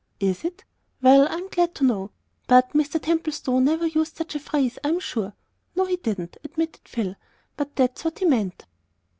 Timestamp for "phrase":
4.39-4.79